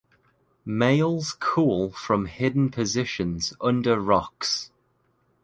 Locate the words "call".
1.39-1.91